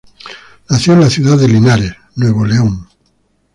Nació 0.71 0.93
en 0.93 1.01
la 1.01 1.11
ciudad 1.11 1.37
de 1.37 1.47
Linares, 1.47 1.93
Nuevo 2.15 2.43
León. 2.43 2.87